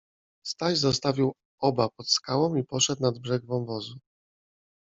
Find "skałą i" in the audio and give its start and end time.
2.11-2.63